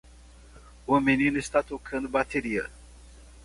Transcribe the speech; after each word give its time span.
O 0.87 0.99
menino 0.99 1.37
está 1.37 1.61
tocando 1.61 2.09
bateria. 2.09 2.67